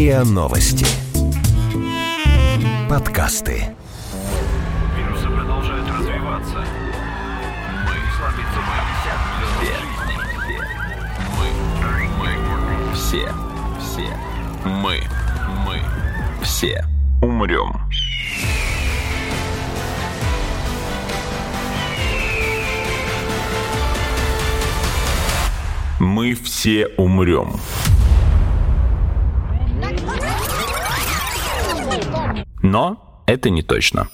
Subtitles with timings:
[0.00, 0.86] РИА Новости.
[2.88, 3.76] Подкасты.
[4.96, 6.64] Вирусы продолжают развиваться.
[7.84, 8.60] Мы слабится
[11.38, 11.68] Мы,
[12.18, 13.28] мы, все,
[13.78, 14.08] все,
[14.64, 15.02] мы,
[15.66, 15.82] мы,
[16.42, 16.82] все
[17.20, 17.78] умрем.
[25.98, 27.60] Мы все умрем.
[32.62, 34.08] Но это не точно.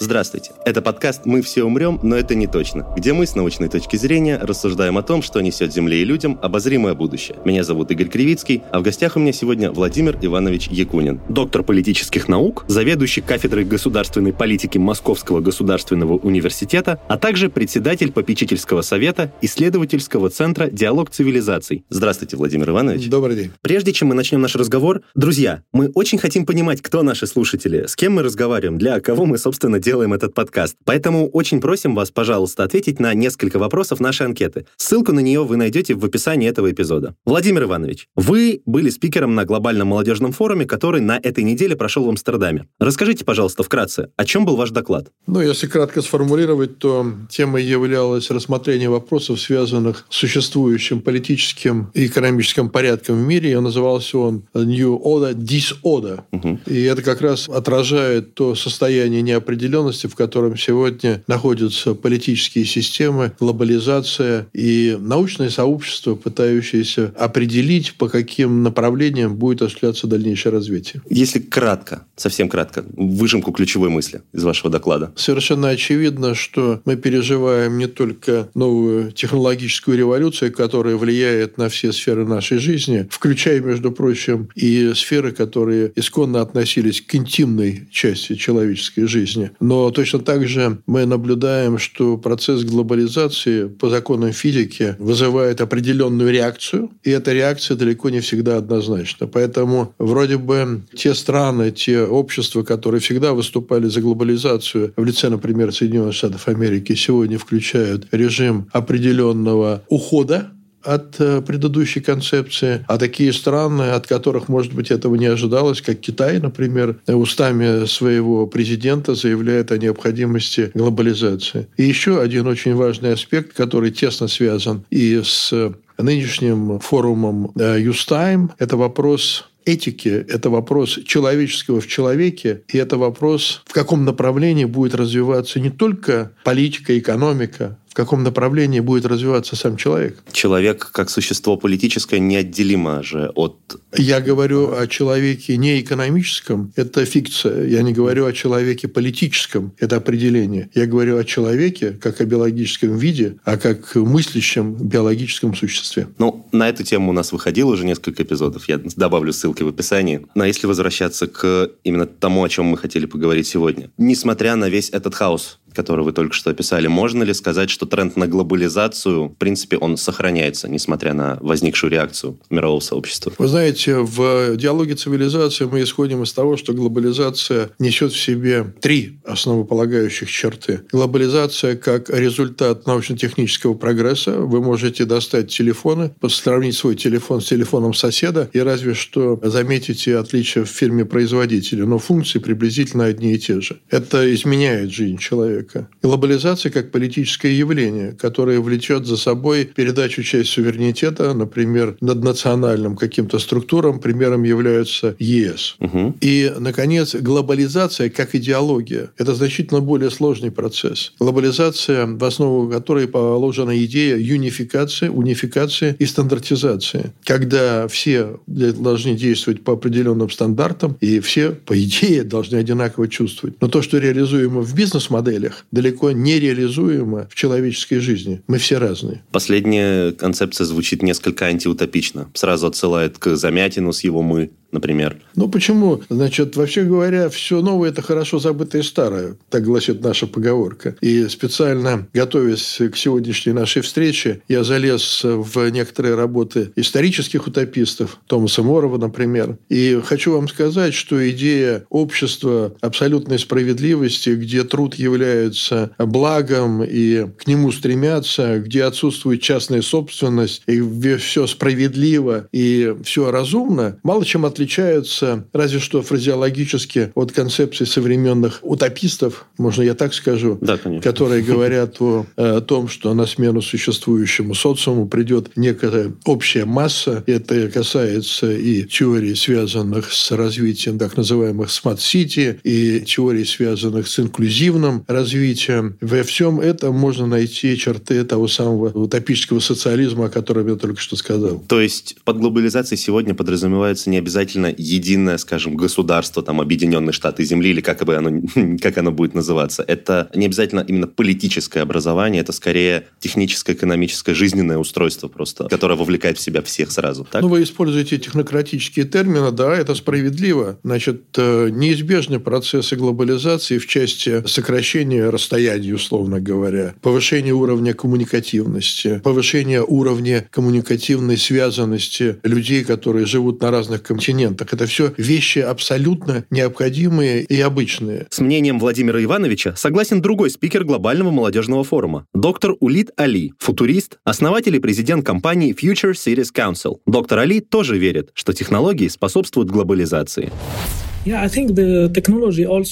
[0.00, 0.52] Здравствуйте.
[0.64, 4.38] Это подкаст «Мы все умрем, но это не точно», где мы с научной точки зрения
[4.38, 7.36] рассуждаем о том, что несет Земле и людям обозримое будущее.
[7.44, 12.28] Меня зовут Игорь Кривицкий, а в гостях у меня сегодня Владимир Иванович Якунин, доктор политических
[12.28, 20.68] наук, заведующий кафедрой государственной политики Московского государственного университета, а также председатель попечительского совета исследовательского центра
[20.68, 21.84] «Диалог цивилизаций».
[21.90, 23.08] Здравствуйте, Владимир Иванович.
[23.08, 23.50] Добрый день.
[23.62, 27.96] Прежде чем мы начнем наш разговор, друзья, мы очень хотим понимать, кто наши слушатели, с
[27.96, 30.76] кем мы разговариваем, для кого мы, собственно, делаем этот подкаст.
[30.84, 34.66] Поэтому очень просим вас, пожалуйста, ответить на несколько вопросов нашей анкеты.
[34.76, 37.14] Ссылку на нее вы найдете в описании этого эпизода.
[37.24, 42.08] Владимир Иванович, вы были спикером на глобальном молодежном форуме, который на этой неделе прошел в
[42.10, 42.66] Амстердаме.
[42.78, 45.10] Расскажите, пожалуйста, вкратце, о чем был ваш доклад?
[45.26, 52.68] Ну, если кратко сформулировать, то темой являлось рассмотрение вопросов, связанных с существующим политическим и экономическим
[52.68, 53.52] порядком в мире.
[53.52, 56.24] И назывался он New Order, Disorder.
[56.32, 56.58] Угу.
[56.66, 59.77] И это как раз отражает то состояние неопределенности,
[60.08, 69.36] в котором сегодня находятся политические системы, глобализация и научное сообщество, пытающееся определить, по каким направлениям
[69.36, 71.02] будет осуществляться дальнейшее развитие.
[71.08, 75.12] Если кратко, совсем кратко, выжимку ключевой мысли из вашего доклада.
[75.16, 82.26] Совершенно очевидно, что мы переживаем не только новую технологическую революцию, которая влияет на все сферы
[82.26, 89.50] нашей жизни, включая, между прочим, и сферы, которые исконно относились к интимной части человеческой жизни.
[89.68, 96.32] Но но точно так же мы наблюдаем, что процесс глобализации по законам физики вызывает определенную
[96.32, 99.26] реакцию, и эта реакция далеко не всегда однозначна.
[99.26, 105.72] Поэтому вроде бы те страны, те общества, которые всегда выступали за глобализацию в лице, например,
[105.72, 110.50] Соединенных Штатов Америки, сегодня включают режим определенного ухода
[110.94, 116.00] от э, предыдущей концепции, а такие страны, от которых, может быть, этого не ожидалось, как
[116.00, 121.68] Китай, например, устами своего президента заявляет о необходимости глобализации.
[121.76, 125.52] И еще один очень важный аспект, который тесно связан и с
[125.98, 133.62] нынешним форумом э, Юстайм, это вопрос этики, это вопрос человеческого в человеке, и это вопрос,
[133.66, 140.22] в каком направлении будет развиваться не только политика, экономика, каком направлении будет развиваться сам человек.
[140.30, 143.56] Человек как существо политическое неотделимо же от...
[143.96, 147.66] Я говорю о человеке не экономическом, это фикция.
[147.66, 150.70] Я не говорю о человеке политическом, это определение.
[150.74, 156.06] Я говорю о человеке как о биологическом виде, а как мыслящем биологическом существе.
[156.18, 158.68] Ну, на эту тему у нас выходило уже несколько эпизодов.
[158.68, 160.24] Я добавлю ссылки в описании.
[160.36, 163.90] Но если возвращаться к именно тому, о чем мы хотели поговорить сегодня.
[163.98, 168.16] Несмотря на весь этот хаос, который вы только что описали, можно ли сказать, что тренд
[168.16, 173.32] на глобализацию, в принципе, он сохраняется, несмотря на возникшую реакцию мирового сообщества?
[173.38, 179.20] Вы знаете, в диалоге цивилизации мы исходим из того, что глобализация несет в себе три
[179.24, 180.80] основополагающих черты.
[180.90, 184.32] Глобализация как результат научно-технического прогресса.
[184.32, 190.64] Вы можете достать телефоны, сравнить свой телефон с телефоном соседа и разве что заметите отличия
[190.64, 193.78] в фирме производителя, но функции приблизительно одни и те же.
[193.90, 195.88] Это изменяет жизнь человека человека.
[196.02, 203.38] Глобализация как политическое явление, которое влечет за собой передачу части суверенитета, например, над национальным каким-то
[203.38, 204.00] структурам.
[204.00, 205.76] Примером являются ЕС.
[205.80, 206.16] Угу.
[206.20, 209.10] И, наконец, глобализация как идеология.
[209.18, 211.12] Это значительно более сложный процесс.
[211.18, 217.12] Глобализация, в основу которой положена идея юнификации, унификации и стандартизации.
[217.24, 223.56] Когда все должны действовать по определенным стандартам, и все, по идее, должны одинаково чувствовать.
[223.60, 228.42] Но то, что реализуемо в бизнес-моделях, далеко нереализуемо в человеческой жизни.
[228.46, 229.22] Мы все разные.
[229.32, 232.30] Последняя концепция звучит несколько антиутопично.
[232.34, 235.16] Сразу отсылает к Замятину с его «мы», например?
[235.34, 236.02] Ну, почему?
[236.08, 239.36] Значит, вообще говоря, все новое– это хорошо забытое старое.
[239.50, 240.96] Так гласит наша поговорка.
[241.00, 248.62] И специально, готовясь к сегодняшней нашей встрече, я залез в некоторые работы исторических утопистов, Томаса
[248.62, 249.58] Морова, например.
[249.68, 257.46] И хочу вам сказать, что идея общества абсолютной справедливости, где труд является благом и к
[257.46, 260.80] нему стремятся, где отсутствует частная собственность, и
[261.16, 269.46] все справедливо и все разумно, мало чем отличаются, разве что фразеологически, от концепции современных утопистов,
[269.56, 275.06] можно я так скажу, да, которые говорят о, о том, что на смену существующему социуму
[275.06, 277.22] придет некая общая масса.
[277.26, 284.18] Это касается и теорий, связанных с развитием так называемых smart city, и теорий, связанных с
[284.18, 285.96] инклюзивным развитием.
[286.00, 291.14] Во всем этом можно найти черты того самого утопического социализма, о котором я только что
[291.14, 291.62] сказал.
[291.68, 297.70] То есть под глобализацией сегодня подразумевается не обязательно единое, скажем, государство, там, Объединенные Штаты Земли,
[297.70, 298.42] или как, бы оно,
[298.80, 299.84] как оно будет называться.
[299.86, 306.38] Это не обязательно именно политическое образование, это скорее техническое, экономическое, жизненное устройство просто, которое вовлекает
[306.38, 307.26] в себя всех сразу.
[307.30, 307.42] Так?
[307.42, 310.78] Ну, вы используете технократические термины, да, это справедливо.
[310.82, 319.82] Значит, э, неизбежны процессы глобализации в части сокращения расстояний, условно говоря, повышения уровня коммуникативности, повышения
[319.82, 324.37] уровня коммуникативной связанности людей, которые живут на разных континентах.
[324.46, 328.26] Это все вещи абсолютно необходимые и обычные.
[328.30, 334.76] С мнением Владимира Ивановича согласен другой спикер глобального молодежного форума, доктор Улит Али, футурист, основатель
[334.76, 336.98] и президент компании Future Cities Council.
[337.06, 340.52] Доктор Али тоже верит, что технологии способствуют глобализации.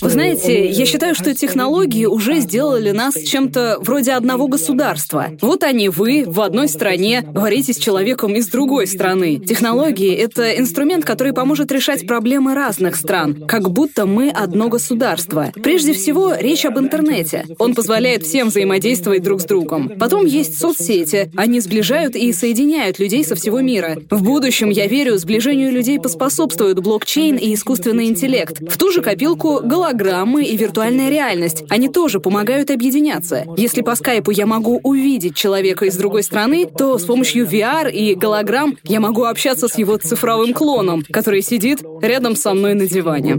[0.06, 5.28] Вы знаете, я считаю, что технологии уже сделали нас чем-то вроде одного государства.
[5.40, 9.38] Вот они, вы, в одной стране, говорите с человеком из другой страны.
[9.38, 15.52] Технологии— это инструмент, который поможет решать проблемы разных стран, как будто мы одно государство.
[15.62, 17.44] Прежде всего, речь об интернете.
[17.58, 19.92] Он позволяет всем взаимодействовать друг с другом.
[19.98, 21.30] Потом есть соцсети.
[21.36, 23.96] Они сближают и соединяют людей со всего мира.
[24.10, 28.60] В будущем, я верю, сближению людей поспособствуют блокчейн и искусственный интеллект интеллект.
[28.60, 31.64] В ту же копилку голограммы и виртуальная реальность.
[31.68, 33.44] Они тоже помогают объединяться.
[33.56, 38.14] Если по скайпу я могу увидеть человека из другой страны, то с помощью VR и
[38.14, 43.36] голограмм я могу общаться с его цифровым клоном, который сидит рядом со мной на диване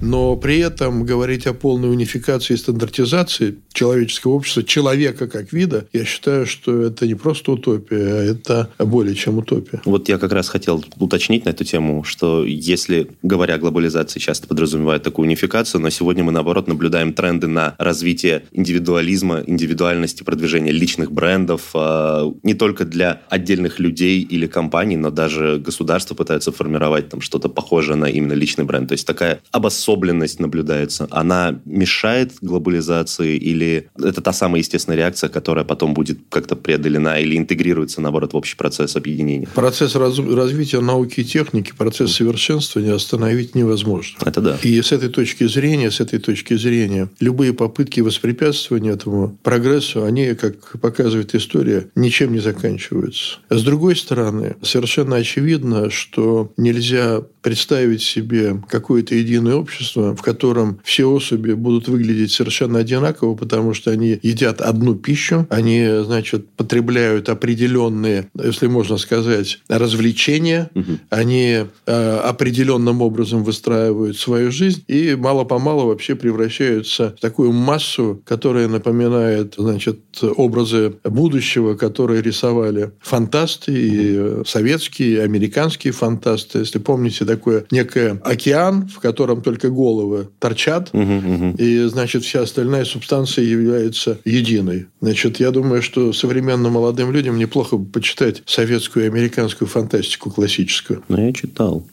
[0.00, 6.04] но при этом говорить о полной унификации и стандартизации человеческого общества, человека как вида, я
[6.04, 9.80] считаю, что это не просто утопия, а это более чем утопия.
[9.84, 14.46] Вот я как раз хотел уточнить на эту тему, что если, говоря о глобализации, часто
[14.46, 21.12] подразумевают такую унификацию, но сегодня мы, наоборот, наблюдаем тренды на развитие индивидуализма, индивидуальности, продвижения личных
[21.12, 27.20] брендов, а, не только для отдельных людей или компаний, но даже государства пытаются формировать там
[27.20, 28.88] что-то похожее на именно личный бренд.
[28.88, 35.28] То есть такая обособленность обособленность наблюдается, она мешает глобализации или это та самая естественная реакция,
[35.30, 39.48] которая потом будет как-то преодолена или интегрируется, наоборот, в общий процесс объединения?
[39.54, 44.18] Процесс раз, развития науки и техники, процесс совершенствования остановить невозможно.
[44.24, 44.58] Это да.
[44.62, 50.34] И с этой точки зрения, с этой точки зрения, любые попытки воспрепятствования этому прогрессу, они,
[50.34, 53.38] как показывает история, ничем не заканчиваются.
[53.50, 61.06] С другой стороны, совершенно очевидно, что нельзя представить себе какое-то единое общество, в котором все
[61.06, 68.30] особи будут выглядеть совершенно одинаково, потому что они едят одну пищу, они, значит, потребляют определенные,
[68.34, 70.98] если можно сказать, развлечения, угу.
[71.10, 78.68] они э, определенным образом выстраивают свою жизнь и мало-помалу вообще превращаются в такую массу, которая
[78.68, 86.60] напоминает, значит, образы будущего, которые рисовали фантасты, и советские, и американские фантасты.
[86.60, 91.54] Если помните, такое некое океан, в котором только головы торчат, угу, угу.
[91.58, 94.86] и, значит, вся остальная субстанция является единой.
[95.00, 101.02] Значит, я думаю, что современным молодым людям неплохо бы почитать советскую и американскую фантастику классическую.
[101.08, 101.86] Ну, я читал.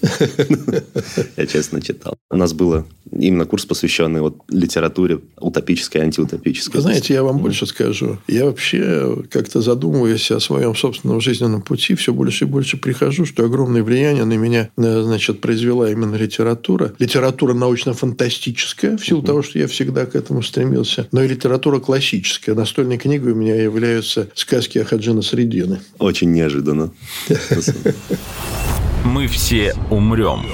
[1.36, 2.16] Я честно читал.
[2.30, 6.80] У нас был именно курс, посвященный вот литературе утопической антиутопической.
[6.80, 8.18] Знаете, я вам больше скажу.
[8.28, 13.44] Я вообще как-то задумываясь о своем собственном жизненном пути, все больше и больше прихожу, что
[13.44, 16.92] огромное влияние на меня э, значит, произвела именно литература.
[16.98, 22.54] Литература научно-фантастическая, в силу того, что я всегда к этому стремился, но и литература классическая.
[22.54, 25.80] Настольной книгой у меня являются сказки о Хаджина Средины.
[25.98, 26.92] Очень неожиданно.
[29.04, 30.44] Мы все умрем.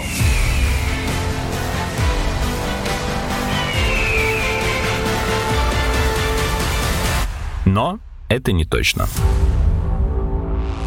[7.64, 7.98] Но
[8.28, 9.06] это не точно.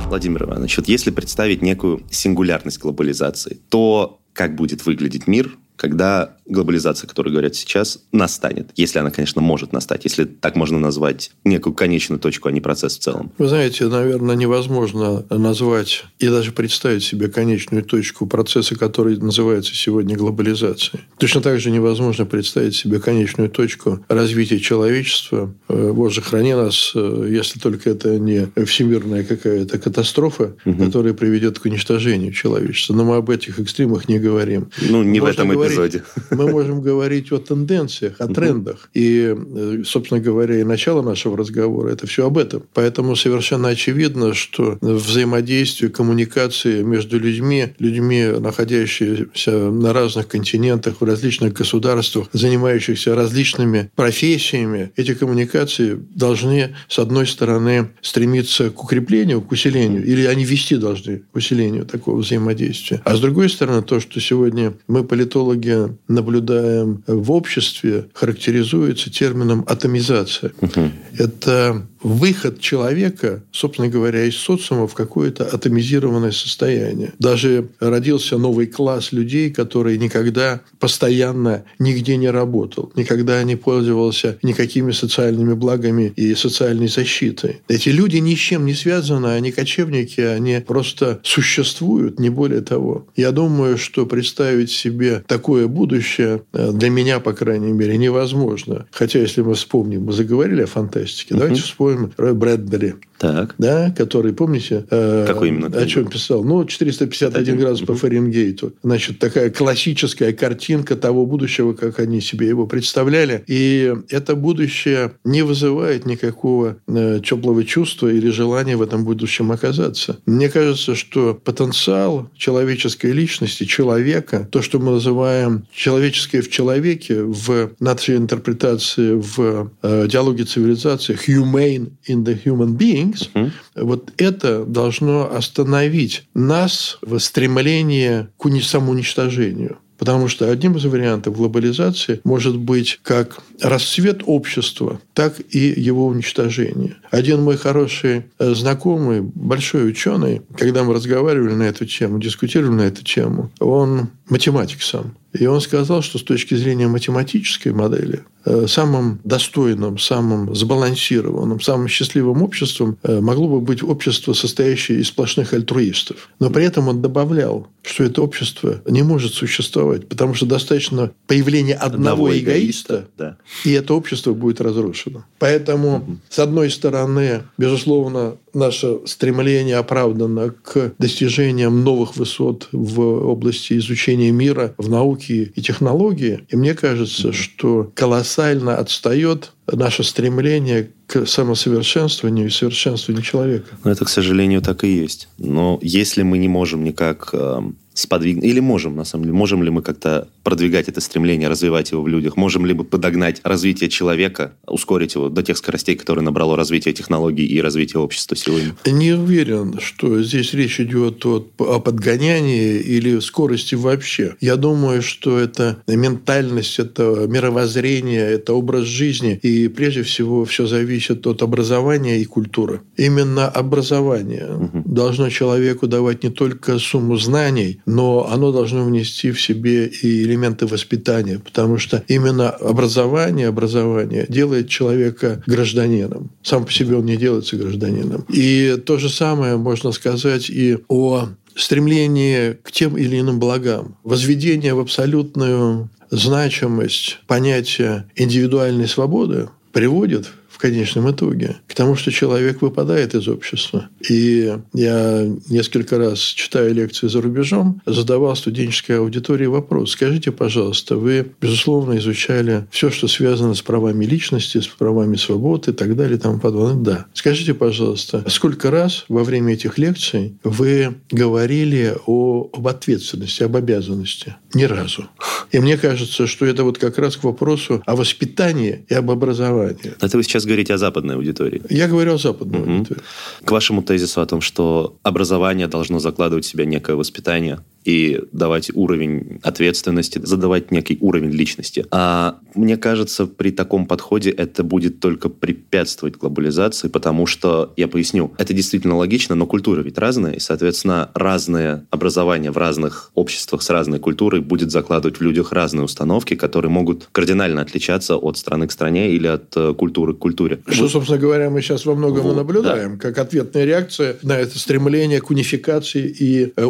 [0.07, 7.07] Владимир Иванович, вот если представить некую сингулярность глобализации, то как будет выглядеть мир, когда глобализация,
[7.07, 8.71] о которой говорят сейчас, настанет.
[8.75, 10.03] Если она, конечно, может настать.
[10.03, 13.31] Если так можно назвать некую конечную точку, а не процесс в целом.
[13.37, 20.17] Вы знаете, наверное, невозможно назвать и даже представить себе конечную точку процесса, который называется сегодня
[20.17, 21.03] глобализацией.
[21.17, 25.53] Точно так же невозможно представить себе конечную точку развития человечества.
[25.69, 30.83] Э, Боже, храни нас, э, если только это не всемирная какая-то катастрофа, угу.
[30.83, 32.95] которая приведет к уничтожению человечества.
[32.95, 34.71] Но мы об этих экстремах не говорим.
[34.81, 36.03] Ну, не Можно в этом говорить, эпизоде.
[36.31, 38.89] Мы можем говорить о тенденциях, о трендах.
[38.93, 42.63] И, э, собственно говоря, и начало нашего разговора– это все об этом.
[42.73, 51.53] Поэтому совершенно очевидно, что взаимодействие, коммуникации между людьми, людьми, находящимися на разных континентах, в различных
[51.53, 60.05] государствах, занимающихся различными профессиями, эти коммуникации должны, с одной стороны, стремиться к укреплению, к усилению,
[60.05, 63.01] или они вести должны к усилению такого взаимодействия.
[63.03, 69.65] А с другой стороны, то, что сегодня мы, политологи, наблюдаем наблюдаем в обществе, характеризуется термином
[69.67, 70.51] атомизация.
[70.61, 70.91] Угу.
[71.17, 77.13] Это выход человека, собственно говоря, из социума в какое-то атомизированное состояние.
[77.19, 84.91] Даже родился новый класс людей, который никогда постоянно нигде не работал, никогда не пользовался никакими
[84.91, 87.61] социальными благами и социальной защитой.
[87.67, 93.07] Эти люди ни с чем не связаны, они кочевники, они просто существуют, не более того.
[93.15, 98.87] Я думаю, что представить себе такое будущее э, для меня, по крайней мере, невозможно.
[98.91, 101.39] Хотя, если мы вспомним, мы заговорили о фантастике, uh-huh.
[101.39, 102.95] давайте вспомним по-моему, Рой Брэдбери.
[103.19, 103.55] Так.
[103.57, 105.67] Да, который, помните, э, Какой именно?
[105.67, 106.43] о чем писал?
[106.43, 108.73] Ну, 451 градус по Фаренгейту.
[108.81, 113.43] Значит, такая классическая картинка того будущего, как они себе его представляли.
[113.47, 120.17] И это будущее не вызывает никакого э, теплого чувства или желания в этом будущем оказаться.
[120.25, 127.71] Мне кажется, что потенциал человеческой личности, человека, то, что мы называем человеческое в человеке, в
[127.81, 133.51] нашей интерпретации в э, диалоге цивилизации, humane in the human being, Things, uh-huh.
[133.75, 139.77] вот это должно остановить нас в стремлении к самоуничтожению.
[139.99, 146.95] Потому что одним из вариантов глобализации может быть как расцвет общества, так и его уничтожение.
[147.11, 152.81] Один мой хороший э, знакомый, большой ученый, когда мы разговаривали на эту тему, дискутировали на
[152.83, 155.17] эту тему, он математик сам.
[155.33, 161.87] И он сказал, что с точки зрения математической модели э, самым достойным, самым сбалансированным, самым
[161.87, 166.29] счастливым обществом э, могло бы быть общество, состоящее из сплошных альтруистов.
[166.39, 171.75] Но при этом он добавлял, что это общество не может существовать, потому что достаточно появления
[171.75, 173.37] одного, одного эгоиста, эгоиста да.
[173.65, 175.25] и это общество будет разрушено.
[175.37, 176.17] Поэтому, угу.
[176.29, 184.73] с одной стороны, безусловно, наше стремление оправдано к достижениям новых высот в области изучения мира,
[184.77, 186.45] в науке и технологии.
[186.49, 193.67] И мне кажется, что колоссально отстает наше стремление к самосовершенствованию и совершенствованию человека.
[193.83, 195.27] Ну, это, к сожалению, так и есть.
[195.37, 197.61] Но если мы не можем никак э,
[197.99, 202.01] сподвигнуть, или можем, на самом деле, можем ли мы как-то продвигать это стремление, развивать его
[202.01, 206.55] в людях, можем ли мы подогнать развитие человека, ускорить его до тех скоростей, которые набрало
[206.55, 208.75] развитие технологий и развитие общества сегодня?
[208.85, 214.35] Не уверен, что здесь речь идет о, о подгонянии или скорости вообще.
[214.41, 219.39] Я думаю, что это ментальность, это мировоззрение, это образ жизни.
[219.41, 222.81] И прежде всего все зависит от образования и культуры.
[222.97, 224.83] Именно образование угу.
[224.99, 230.67] Должно человеку давать не только сумму знаний, но оно должно внести в себе и элементы
[230.67, 236.31] воспитания, потому что именно образование, образование делает человека гражданином.
[236.43, 238.25] Сам по себе он не делается гражданином.
[238.27, 244.73] И то же самое можно сказать и о стремлении к тем или иным благам, возведение
[244.73, 250.27] в абсолютную значимость понятия индивидуальной свободы приводит
[250.59, 253.89] конечном итоге к тому, что человек выпадает из общества.
[254.07, 259.91] И я несколько раз, читая лекции за рубежом, задавал студенческой аудитории вопрос.
[259.91, 265.73] Скажите, пожалуйста, вы, безусловно, изучали все, что связано с правами личности, с правами свободы и
[265.73, 266.83] так далее и тому подобное.
[266.83, 267.05] Да.
[267.13, 274.35] Скажите, пожалуйста, сколько раз во время этих лекций вы говорили о, об ответственности, об обязанности?
[274.53, 275.05] Ни разу.
[275.51, 279.93] И мне кажется, что это вот как раз к вопросу о воспитании и об образовании.
[280.01, 281.61] Это вы сейчас говорите о западной аудитории.
[281.69, 282.71] Я говорю о западной угу.
[282.71, 283.01] аудитории.
[283.45, 288.71] К вашему тезису о том, что образование должно закладывать в себя некое воспитание, и давать
[288.73, 291.85] уровень ответственности, задавать некий уровень личности.
[291.91, 298.33] А мне кажется, при таком подходе это будет только препятствовать глобализации, потому что, я поясню,
[298.37, 303.69] это действительно логично, но культура ведь разная, и, соответственно, разное образование в разных обществах с
[303.69, 308.71] разной культурой будет закладывать в людях разные установки, которые могут кардинально отличаться от страны к
[308.71, 310.59] стране или от э, культуры к культуре.
[310.67, 312.97] Что, собственно говоря, мы сейчас во многом вот, наблюдаем, да.
[312.97, 316.65] как ответная реакция на это стремление к унификации и э,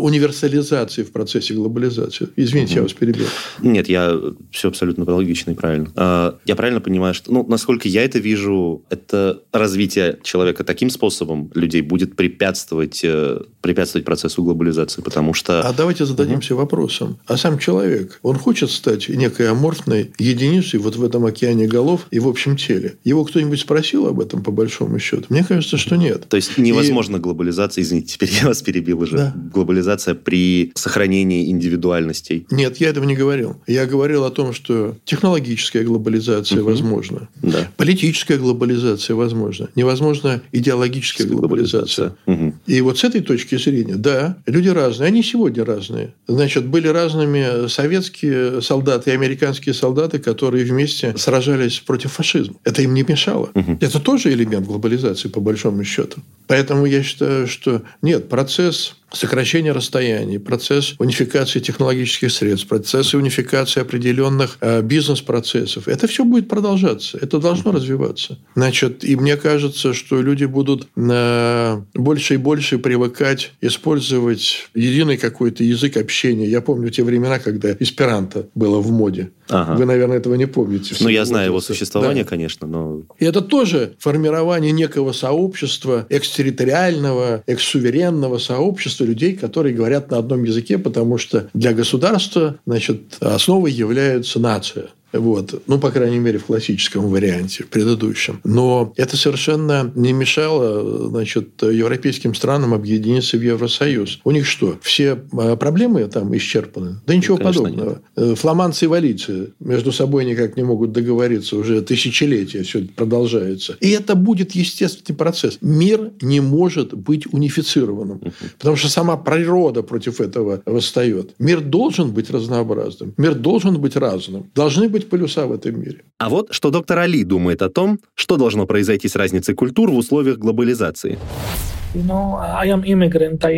[1.00, 2.30] универсализации в процессе глобализации.
[2.36, 2.78] Извините, угу.
[2.78, 3.26] я вас перебил.
[3.62, 4.20] Нет, я
[4.52, 5.92] все абсолютно логично и правильно.
[5.96, 11.52] А, я правильно понимаю, что, ну, насколько я это вижу, это развитие человека таким способом
[11.56, 15.62] людей будет препятствовать, э, препятствовать процессу глобализации, потому что...
[15.62, 16.62] А давайте зададимся угу.
[16.62, 17.18] вопросом.
[17.26, 22.20] А сам человек, он хочет стать некой аморфной единицей вот в этом океане голов и
[22.20, 22.98] в общем теле?
[23.04, 25.26] Его кто-нибудь спросил об этом, по большому счету?
[25.30, 26.28] Мне кажется, что нет.
[26.30, 27.20] То есть, невозможно и...
[27.20, 29.18] глобализация, извините, теперь я вас перебил уже.
[29.18, 29.34] Да.
[29.54, 32.46] Глобализация при сохранении индивидуальностей.
[32.52, 33.58] Нет, я этого не говорил.
[33.68, 36.72] Я говорил о том, что технологическая глобализация угу.
[36.72, 37.30] возможна.
[37.42, 37.70] Да.
[37.78, 39.70] Политическая глобализация возможна.
[39.76, 42.16] Невозможна идеологическая глобализация.
[42.26, 42.54] Угу.
[42.68, 45.08] И вот с этой точки зрения, да, люди разные.
[45.08, 46.14] Они сегодня разные.
[46.28, 52.56] Значит, были разными советские солдаты и американские солдаты, которые вместе сражались против фашизма.
[52.64, 53.50] Это им не мешало.
[53.54, 53.78] Угу.
[53.82, 56.22] Это тоже элемент глобализации, по большому счету.
[56.48, 64.58] Поэтому я считаю, что нет, процесс сокращение расстояний, процесс унификации технологических средств, процессы унификации определенных
[64.62, 65.88] э, бизнес-процессов.
[65.88, 68.38] Это все будет продолжаться, это должно развиваться.
[68.56, 75.64] Значит, и мне кажется, что люди будут э, больше и больше привыкать использовать единый какой-то
[75.64, 76.48] язык общения.
[76.48, 79.32] Я помню те времена, когда эсперанто было в моде.
[79.50, 79.76] Ага.
[79.76, 80.96] Вы, наверное, этого не помните.
[81.00, 82.30] Ну, я знаю его существование, да.
[82.30, 83.02] конечно, но...
[83.18, 90.78] И это тоже формирование некого сообщества, экстерриториального, экссуверенного сообщества людей, которые говорят на одном языке,
[90.78, 94.90] потому что для государства значит, основой является нация.
[95.14, 95.62] Вот.
[95.68, 98.40] Ну, по крайней мере, в классическом варианте, в предыдущем.
[98.44, 104.20] Но это совершенно не мешало значит, европейским странам объединиться в Евросоюз.
[104.24, 107.02] У них что, все а, проблемы там исчерпаны?
[107.06, 107.90] Да ничего ну, подобного.
[107.90, 108.02] Нет.
[108.16, 111.58] Э, фламандцы и валийцы между собой никак не могут договориться.
[111.58, 113.78] Уже тысячелетия все это продолжается.
[113.80, 115.58] И это будет естественный процесс.
[115.62, 118.22] Мир не может быть унифицированным.
[118.58, 121.32] Потому что сама природа против этого восстает.
[121.40, 123.14] Мир должен быть разнообразным.
[123.18, 124.50] Мир должен быть разным.
[124.56, 126.04] Должны быть быть полюса в этом мире.
[126.18, 129.98] А вот что доктор Али думает о том, что должно произойти с разницей культур в
[129.98, 131.18] условиях глобализации.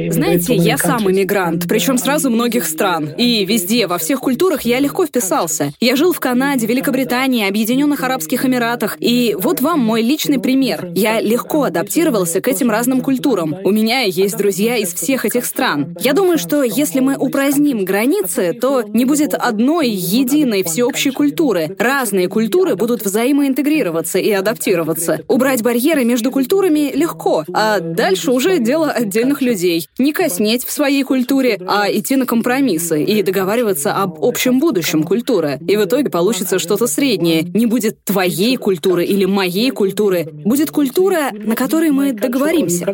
[0.10, 3.10] Знаете, я сам иммигрант, причем сразу многих стран.
[3.18, 5.74] И везде, во всех культурах я легко вписался.
[5.82, 8.96] Я жил в Канаде, Великобритании, Объединенных Арабских Эмиратах.
[9.02, 10.92] И вот вам мой личный пример.
[10.96, 13.54] Я легко адаптировался к этим разным культурам.
[13.66, 15.98] У меня есть друзья из всех этих стран.
[16.00, 21.76] Я думаю, что если мы упраздним границы, то не будет одной единой всеобщей культуры.
[21.78, 25.20] Разные культуры будут взаимоинтегрироваться и адаптироваться.
[25.28, 29.88] Убрать барьеры между культурами легко, а дальше дальше уже дело отдельных людей.
[29.98, 35.60] Не коснеть в своей культуре, а идти на компромиссы и договариваться об общем будущем культуры.
[35.68, 37.42] И в итоге получится что-то среднее.
[37.42, 40.28] Не будет твоей культуры или моей культуры.
[40.46, 42.86] Будет культура, на которой мы договоримся.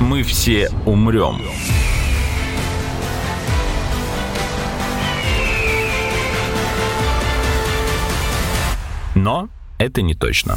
[0.00, 1.36] Мы все умрем.
[9.14, 10.56] Но это не точно.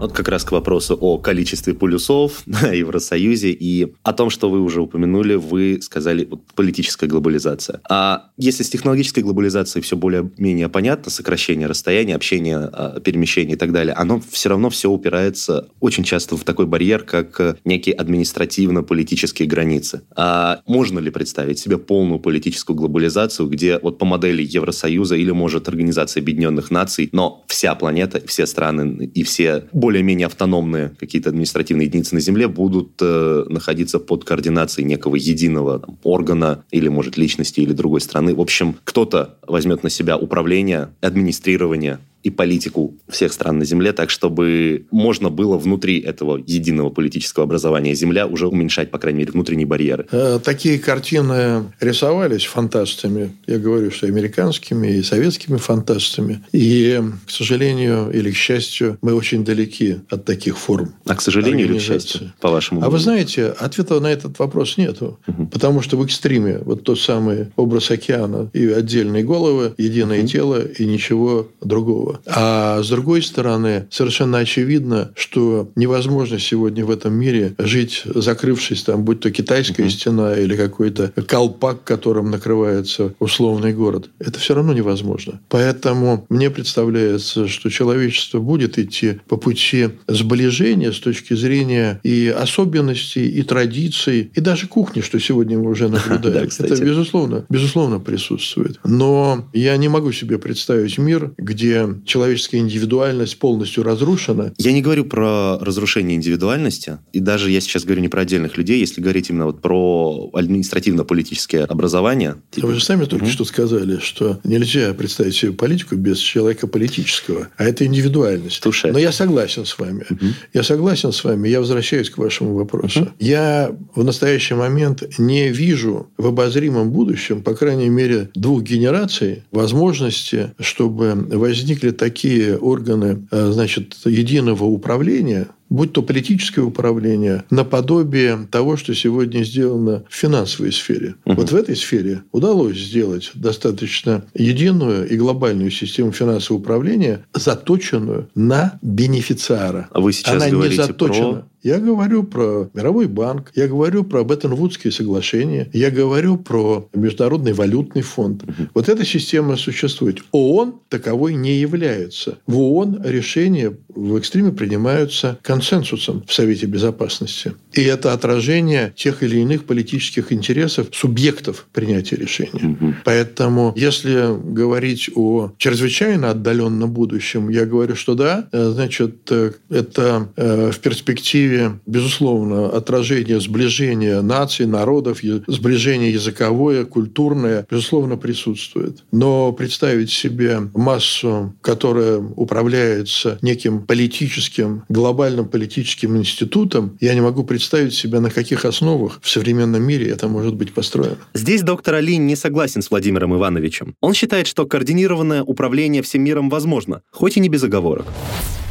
[0.00, 4.60] Вот как раз к вопросу о количестве полюсов на Евросоюзе и о том, что вы
[4.60, 7.82] уже упомянули, вы сказали вот, политическая глобализация.
[7.88, 13.72] А если с технологической глобализацией все более-менее понятно, сокращение расстояния, общение, а, перемещение и так
[13.72, 20.00] далее, оно все равно все упирается очень часто в такой барьер, как некие административно-политические границы.
[20.16, 25.68] А можно ли представить себе полную политическую глобализацию, где вот по модели Евросоюза или, может,
[25.68, 31.88] Организация Объединенных Наций, но вся планета, все страны и все более более-менее автономные какие-то административные
[31.88, 37.58] единицы на Земле будут э, находиться под координацией некого единого там, органа или, может, личности
[37.58, 38.32] или другой страны.
[38.32, 44.10] В общем, кто-то возьмет на себя управление, администрирование и политику всех стран на Земле, так
[44.10, 49.66] чтобы можно было внутри этого единого политического образования Земля уже уменьшать, по крайней мере, внутренние
[49.66, 50.06] барьеры.
[50.10, 53.32] Э, такие картины рисовались фантастами.
[53.46, 56.44] Я говорю, что американскими и советскими фантастами.
[56.52, 60.94] И, к сожалению или к счастью, мы очень далеки от таких форм.
[61.06, 62.82] А к сожалению или к счастью, по-вашему?
[62.82, 65.18] А вы знаете, ответа на этот вопрос нету.
[65.26, 65.46] Угу.
[65.46, 70.28] Потому что в экстриме вот тот самый образ океана и отдельные головы, единое угу.
[70.28, 72.09] тело и ничего другого.
[72.10, 72.20] Другого.
[72.26, 79.04] А с другой стороны, совершенно очевидно, что невозможно сегодня в этом мире жить, закрывшись там,
[79.04, 79.90] будь то китайская mm-hmm.
[79.90, 84.10] стена или какой-то колпак, которым накрывается условный город.
[84.18, 85.40] Это все равно невозможно.
[85.48, 93.28] Поэтому мне представляется, что человечество будет идти по пути сближения с точки зрения и особенностей,
[93.28, 96.48] и традиций, и даже кухни, что сегодня мы уже наблюдаем.
[96.58, 98.80] Это, безусловно, безусловно присутствует.
[98.84, 104.52] Но я не могу себе представить мир, где человеческая индивидуальность полностью разрушена.
[104.58, 108.80] Я не говорю про разрушение индивидуальности, и даже я сейчас говорю не про отдельных людей,
[108.80, 112.36] если говорить именно вот про административно-политическое образование.
[112.50, 112.68] Типа...
[112.68, 113.30] Вы же сами только угу.
[113.30, 118.62] что сказали, что нельзя представить себе политику без человека политического, а это индивидуальность.
[118.62, 118.92] Туше.
[118.92, 120.04] Но я согласен с вами.
[120.08, 120.26] Угу.
[120.54, 121.48] Я согласен с вами.
[121.48, 123.02] Я возвращаюсь к вашему вопросу.
[123.02, 123.10] Угу.
[123.18, 130.52] Я в настоящий момент не вижу в обозримом будущем, по крайней мере, двух генераций возможности,
[130.58, 138.94] чтобы возникли такие органы, э, значит, единого управления, будь то политическое управление, наподобие того, что
[138.94, 141.14] сегодня сделано в финансовой сфере.
[141.24, 141.34] Угу.
[141.34, 148.78] Вот в этой сфере удалось сделать достаточно единую и глобальную систему финансового управления, заточенную на
[148.82, 149.88] бенефициара.
[149.92, 151.32] А вы сейчас Она говорите не заточена.
[151.32, 157.52] про я говорю про Мировой банк, я говорю про Беттон-Вудские соглашения, я говорю про Международный
[157.52, 158.42] валютный фонд.
[158.42, 158.68] Угу.
[158.74, 160.22] Вот эта система существует.
[160.32, 162.38] ООН таковой не является.
[162.46, 167.52] В ООН решения в экстриме принимаются консенсусом в Совете Безопасности.
[167.72, 172.76] И это отражение тех или иных политических интересов субъектов принятия решения.
[172.80, 172.94] Угу.
[173.04, 180.28] Поэтому, если говорить о чрезвычайно отдаленном будущем, я говорю, что да, э, значит, э, это
[180.36, 189.04] э, в перспективе перспективе, безусловно, отражение сближения наций, народов, сближение языковое, культурное, безусловно, присутствует.
[189.12, 197.94] Но представить себе массу, которая управляется неким политическим, глобальным политическим институтом, я не могу представить
[197.94, 201.16] себе, на каких основах в современном мире это может быть построено.
[201.34, 203.94] Здесь доктор Али не согласен с Владимиром Ивановичем.
[204.00, 208.06] Он считает, что координированное управление всем миром возможно, хоть и не без оговорок.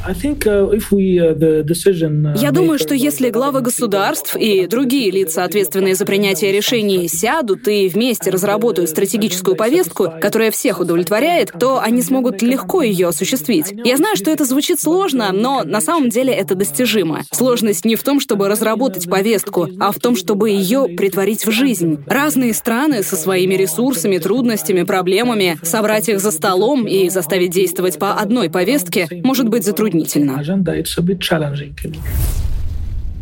[0.08, 0.72] Uh, uh,
[2.38, 7.88] Я думаю, что если главы государств и другие лица, ответственные за принятие решений, сядут и
[7.89, 13.73] вместе разработают стратегическую повестку, которая всех удовлетворяет, то они смогут легко ее осуществить.
[13.84, 17.23] Я знаю, что это звучит сложно, но на самом деле это достижимо.
[17.32, 22.03] Сложность не в том, чтобы разработать повестку, а в том, чтобы ее притворить в жизнь.
[22.05, 28.13] Разные страны со своими ресурсами, трудностями, проблемами, собрать их за столом и заставить действовать по
[28.13, 30.38] одной повестке может быть затруднительно.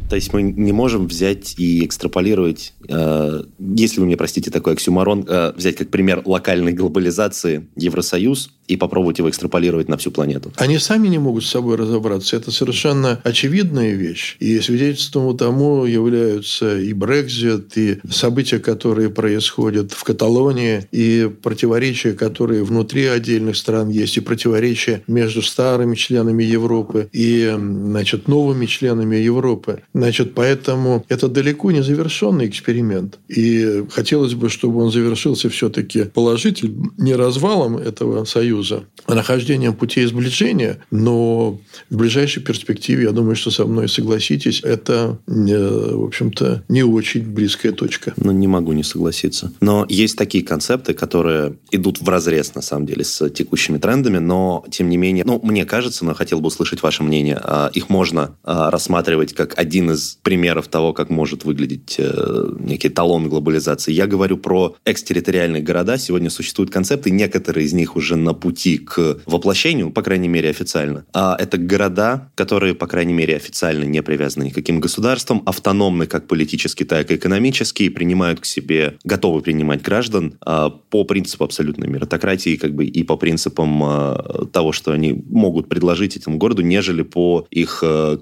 [0.09, 5.25] То есть мы не можем взять и экстраполировать, э, если вы мне простите такой оксюмарон,
[5.27, 10.51] э, взять как пример локальной глобализации Евросоюз и попробовать его экстраполировать на всю планету.
[10.57, 12.35] Они сами не могут с собой разобраться.
[12.35, 14.35] Это совершенно очевидная вещь.
[14.39, 22.63] И свидетельством тому являются и Брекзит, и события, которые происходят в Каталонии, и противоречия, которые
[22.63, 29.81] внутри отдельных стран есть, и противоречия между старыми членами Европы и значит, новыми членами Европы.
[29.97, 33.19] Значит, поэтому это далеко не завершенный эксперимент.
[33.27, 40.05] И хотелось бы, чтобы он завершился все-таки положительно, не развалом этого союза, Союза нахождением путей
[40.05, 46.63] сближения, но в ближайшей перспективе, я думаю, что со мной согласитесь, это, э, в общем-то,
[46.67, 48.13] не очень близкая точка.
[48.17, 49.51] Ну, не могу не согласиться.
[49.61, 54.65] Но есть такие концепты, которые идут в разрез, на самом деле, с текущими трендами, но,
[54.69, 58.35] тем не менее, ну, мне кажется, но хотел бы услышать ваше мнение, а, их можно
[58.43, 63.91] а, рассматривать как один из примеров того, как может выглядеть э, некий талон глобализации.
[63.91, 65.97] Я говорю про экстерриториальные города.
[65.97, 71.05] Сегодня существуют концепты, некоторые из них уже на пути к воплощению, по крайней мере, официально.
[71.13, 76.83] А это города, которые, по крайней мере, официально не привязаны никаким государством, автономны как политически,
[76.83, 82.55] так и экономически, и принимают к себе, готовы принимать граждан а, по принципу абсолютной меритократии,
[82.55, 87.47] как бы и по принципам а, того, что они могут предложить этому городу, нежели по
[87.51, 88.17] их а,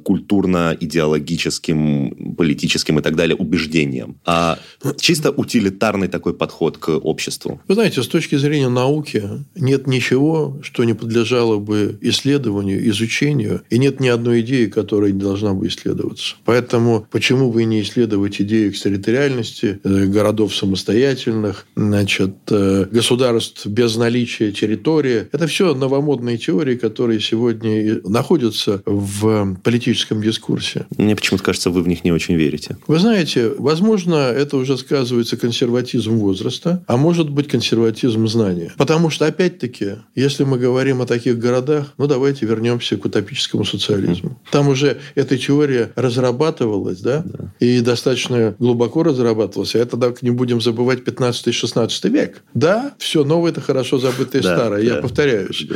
[1.59, 4.17] культурно-идеологическим, политическим и так далее убеждениям.
[4.25, 4.59] А
[4.97, 7.61] чисто утилитарный такой подход к обществу.
[7.67, 9.23] Вы знаете, с точки зрения науки
[9.55, 15.11] нет ничего ничего, что не подлежало бы исследованию, изучению, и нет ни одной идеи, которая
[15.11, 16.35] не должна бы исследоваться.
[16.45, 23.95] Поэтому почему бы и не исследовать идею экстерриториальности, э, городов самостоятельных, значит, э, государств без
[23.95, 25.27] наличия территории.
[25.31, 30.85] Это все новомодные теории, которые сегодня находятся в политическом дискурсе.
[30.97, 32.75] Мне почему-то кажется, вы в них не очень верите.
[32.87, 38.73] Вы знаете, возможно, это уже сказывается консерватизм возраста, а может быть консерватизм знания.
[38.77, 44.41] Потому что, опять-таки, если мы говорим о таких городах, ну давайте вернемся к утопическому социализму.
[44.51, 47.53] Там уже эта теория разрабатывалась, да, да.
[47.59, 49.75] и достаточно глубоко разрабатывалась.
[49.75, 52.41] А это так не будем забывать 15-16 век.
[52.55, 55.67] Да, все новое– это хорошо забытое да, старое, да, я повторяюсь.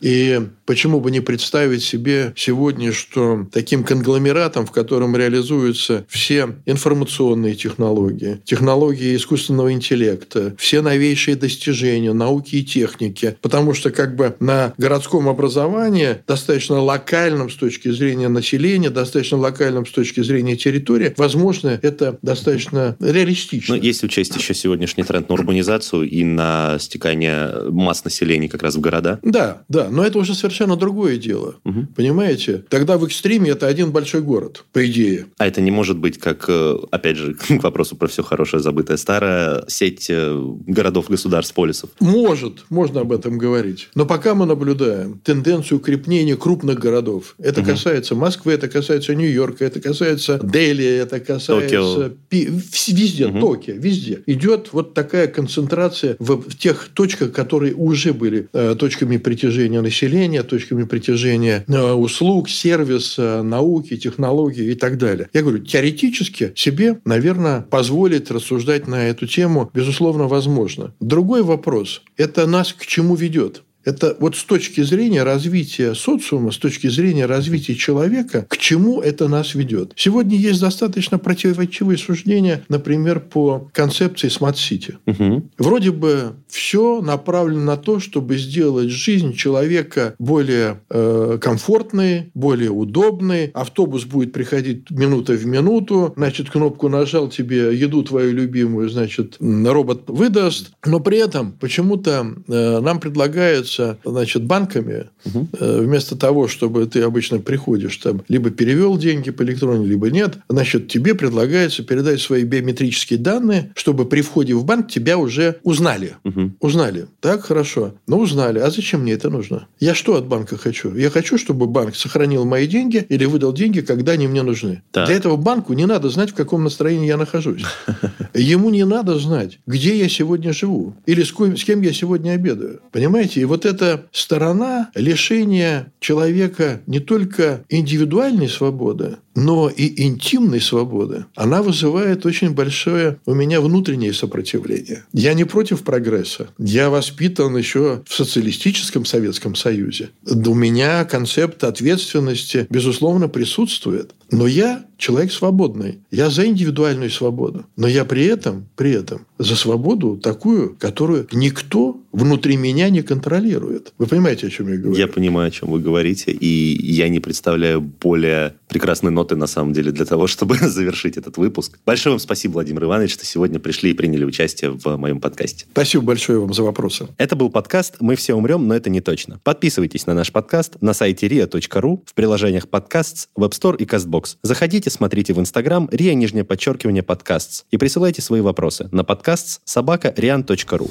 [0.00, 7.54] И почему бы не представить себе сегодня, что таким конгломератом, в котором реализуются все информационные
[7.54, 14.74] технологии, технологии искусственного интеллекта, все новейшие достижения науки и техники, потому что как бы на
[14.78, 21.78] городском образовании достаточно локальном с точки зрения населения, достаточно локальном с точки зрения территории, возможно,
[21.82, 23.76] это достаточно реалистично.
[23.76, 28.76] Но если учесть еще сегодняшний тренд на урбанизацию и на стекание масс населения как раз
[28.76, 29.18] в города?
[29.22, 31.56] Да, да, но это уже совершенно другое дело.
[31.64, 31.88] Угу.
[31.96, 32.64] Понимаете?
[32.68, 35.26] Тогда в экстриме это один большой город, по идее.
[35.38, 38.96] А это не может быть, как, э, опять же, к вопросу про все хорошее, забытое
[38.96, 41.90] старое, сеть э, городов, государств, полисов?
[42.00, 43.88] Может, можно об этом говорить.
[43.94, 47.34] Но пока мы наблюдаем тенденцию укрепления крупных городов.
[47.38, 47.70] Это угу.
[47.70, 52.12] касается Москвы, это касается Нью-Йорка, это касается Дели, это касается...
[52.28, 52.48] Пи...
[52.88, 53.40] Везде, угу.
[53.40, 54.20] Токио, везде.
[54.26, 60.84] Идет вот такая концентрация в, тех точках, которые уже были э, точками притяжения населения, точками
[60.84, 65.30] притяжения услуг, сервиса, науки, технологий и так далее.
[65.32, 70.92] Я говорю, теоретически себе, наверное, позволить рассуждать на эту тему, безусловно, возможно.
[70.98, 73.62] Другой вопрос– это нас к чему ведет?
[73.84, 79.28] Это вот с точки зрения развития социума, с точки зрения развития человека, к чему это
[79.28, 79.92] нас ведет.
[79.96, 84.98] Сегодня есть достаточно противоречивые суждения, например, по концепции smart city.
[85.06, 85.50] Угу.
[85.58, 93.50] Вроде бы все направлено на то, чтобы сделать жизнь человека более э, комфортной, более удобной.
[93.54, 100.04] Автобус будет приходить минута в минуту, значит, кнопку нажал, тебе еду твою любимую, значит, робот
[100.06, 100.72] выдаст.
[100.84, 105.48] Но при этом почему-то э, нам предлагается являются значит, банками, угу.
[105.60, 110.88] вместо того, чтобы ты обычно приходишь, там, либо перевел деньги по электрону, либо нет, значит,
[110.88, 116.14] тебе предлагается передать свои биометрические данные, чтобы при входе в банк тебя уже узнали.
[116.24, 116.52] Угу.
[116.60, 117.06] Узнали.
[117.20, 117.94] Так, хорошо.
[118.06, 118.58] Ну, узнали.
[118.58, 119.66] А зачем мне это нужно?
[119.80, 120.94] Я что от банка хочу?
[120.94, 124.82] Я хочу, чтобы банк сохранил мои деньги или выдал деньги, когда они мне нужны.
[124.90, 125.06] Так.
[125.06, 127.62] Для этого банку не надо знать, в каком настроении я нахожусь.
[128.34, 132.80] Ему не надо знать, где я сегодня живу или с кем я сегодня обедаю.
[132.90, 133.40] Понимаете?
[133.40, 141.26] И вот вот эта сторона лишения человека не только индивидуальной свободы, но и интимной свободы,
[141.34, 145.04] она вызывает очень большое у меня внутреннее сопротивление.
[145.12, 146.48] Я не против прогресса.
[146.58, 150.10] Я воспитан еще в социалистическом Советском Союзе.
[150.24, 154.14] У меня концепт ответственности, безусловно, присутствует.
[154.30, 155.98] Но я человек свободный.
[156.10, 157.66] Я за индивидуальную свободу.
[157.76, 163.92] Но я при этом, при этом за свободу такую, которую никто внутри меня не контролирует.
[163.98, 164.98] Вы понимаете, о чем я говорю?
[164.98, 166.32] Я понимаю, о чем вы говорите.
[166.32, 171.36] И я не представляю более прекрасной ноты, на самом деле, для того, чтобы завершить этот
[171.36, 171.78] выпуск.
[171.84, 175.66] Большое вам спасибо, Владимир Иванович, что сегодня пришли и приняли участие в моем подкасте.
[175.70, 177.08] Спасибо большое вам за вопросы.
[177.18, 179.40] Это был подкаст «Мы все умрем, но это не точно».
[179.44, 184.36] Подписывайтесь на наш подкаст на сайте ria.ru, в приложениях подкастс, Web Store и CastBox.
[184.42, 190.14] Заходите, смотрите в Instagram ria, нижнее подчеркивание, подкастс и присылайте свои вопросы на подкастс собака
[190.16, 190.90] rian.ru.